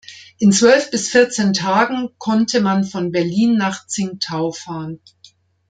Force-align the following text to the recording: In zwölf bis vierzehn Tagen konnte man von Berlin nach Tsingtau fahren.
In 0.39 0.51
zwölf 0.51 0.89
bis 0.89 1.09
vierzehn 1.09 1.53
Tagen 1.53 2.09
konnte 2.17 2.59
man 2.59 2.85
von 2.85 3.11
Berlin 3.11 3.55
nach 3.55 3.85
Tsingtau 3.85 4.51
fahren. 4.51 4.99